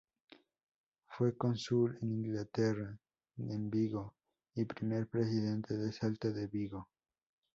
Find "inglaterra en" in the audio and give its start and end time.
2.07-3.69